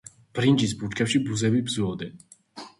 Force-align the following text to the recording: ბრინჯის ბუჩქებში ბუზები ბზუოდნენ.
ბრინჯის 0.37 0.73
ბუჩქებში 0.79 1.23
ბუზები 1.29 1.63
ბზუოდნენ. 1.71 2.21